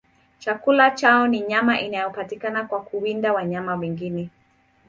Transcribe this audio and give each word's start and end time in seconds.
Chakula 0.39 0.91
chao 0.91 1.27
ni 1.27 1.39
nyama 1.41 1.79
inayopatikana 1.81 2.63
kwa 2.65 2.81
kuwinda 2.81 3.33
wanyama 3.33 3.75
wengine. 3.75 4.29